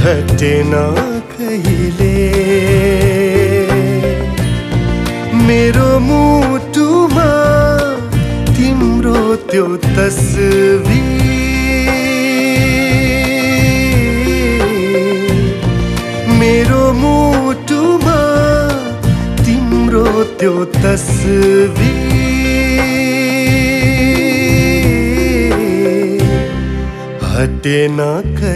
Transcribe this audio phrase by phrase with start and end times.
[0.00, 0.72] घटेन
[1.34, 2.16] कहिले।
[5.46, 7.30] मेरो मुटुमा
[8.56, 9.66] तिम्रो त्यो
[9.96, 11.02] दसवी
[20.40, 21.94] त्यो तस्वी
[27.30, 27.78] हते
[28.38, 28.54] के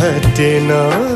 [0.00, 1.09] हेना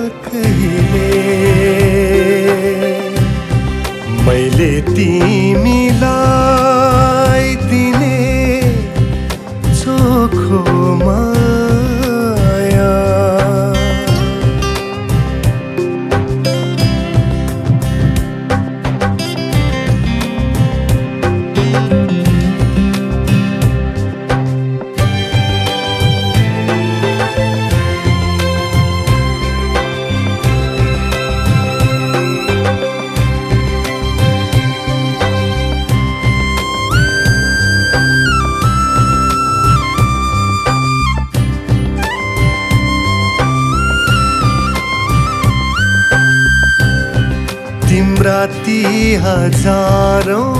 [48.24, 48.80] तिम्रा ती
[49.20, 50.56] हजारौँ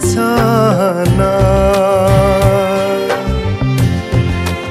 [0.00, 1.32] चाहना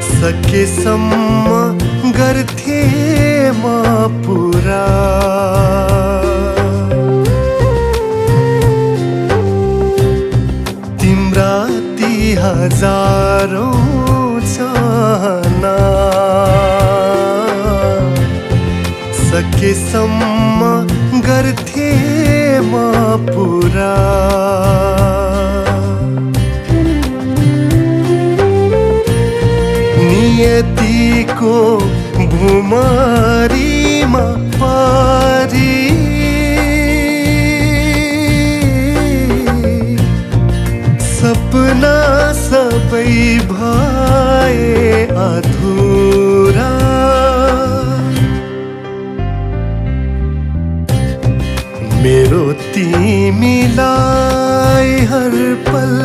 [0.02, 1.52] सकेसम्म
[2.18, 2.80] गर्थे
[3.60, 3.64] म
[4.26, 4.88] पुरा।
[11.02, 11.54] तिम्रा
[12.02, 13.72] ती हजारौँ
[14.56, 15.78] चाहना
[19.22, 20.62] सकेसम्म
[21.30, 21.73] गर्थे
[32.34, 35.78] भुमारीमा पारी।
[41.14, 41.98] सपना
[42.34, 43.16] सबै
[43.52, 44.68] भए
[45.26, 46.72] अधुरा।
[52.04, 55.36] मेरो तिमीलाई हर
[55.70, 55.96] पल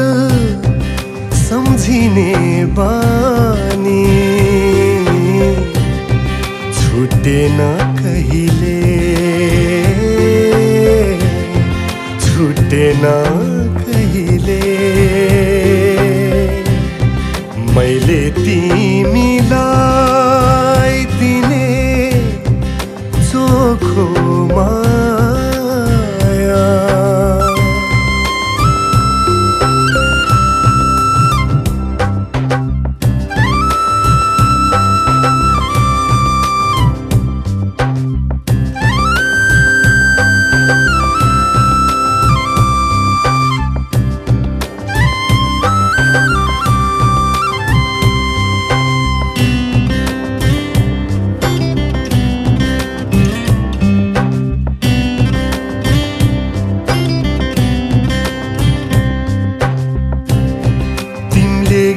[1.35, 2.33] सम्झिने
[2.79, 4.07] बानी।
[6.99, 7.59] छुटेन
[7.99, 8.79] कहिले।
[12.25, 13.05] छुटेन
[13.79, 14.59] कहिले।
[17.75, 18.19] मैले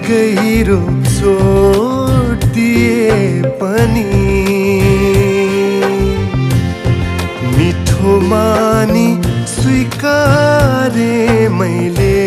[0.06, 4.04] गहिरो चोट दिए पनि।
[7.56, 9.08] मिठो मानी
[9.52, 11.14] स्वीकारे
[11.60, 12.18] मैले।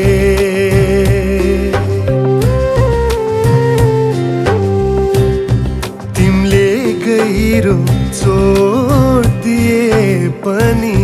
[6.16, 6.70] तिमीले
[7.06, 7.76] गहिरो
[8.20, 10.96] चोट दिए पनि।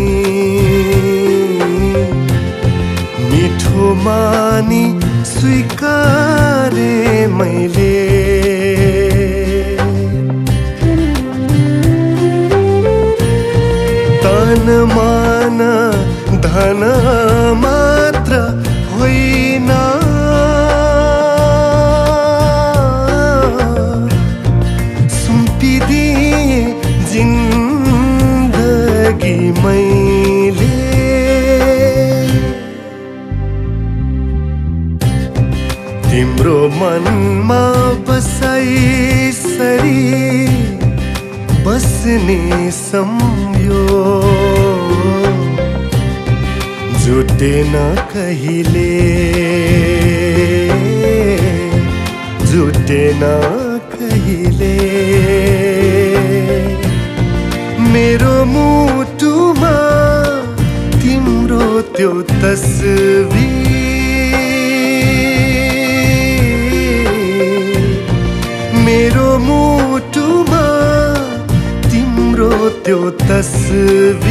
[3.30, 4.84] मिठो मानी
[5.24, 6.92] स्वीकारे
[7.26, 7.96] मैले।
[14.22, 15.58] तन मान
[16.46, 16.82] धन
[36.10, 37.64] तिम्रो मनमा
[38.06, 39.92] बसाइसरी
[41.66, 42.40] बस्ने
[42.78, 43.84] सम्यो
[47.02, 47.74] जुटेन
[48.12, 48.92] कहिले
[52.50, 53.22] जुटेन
[53.94, 54.76] कहिले।
[57.92, 58.99] मेरो मुठ
[72.90, 74.22] त्यो तस्वीर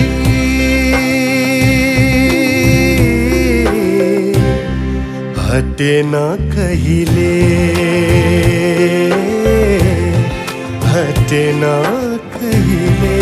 [5.43, 6.11] हटेन
[6.55, 7.35] कहिले
[10.89, 11.63] हटेन
[12.35, 13.15] कहिले।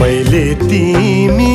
[0.00, 1.53] मैले तिमीलाई